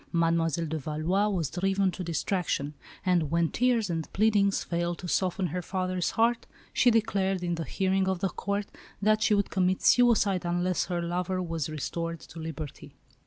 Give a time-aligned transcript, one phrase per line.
[0.11, 2.73] Mademoiselle de Valois was driven to distraction;
[3.05, 7.65] and when tears and pleadings failed to soften her father's heart, she declared in the
[7.65, 8.65] hearing of the Court
[8.99, 12.95] that she would commit suicide unless her lover was restored to liberty.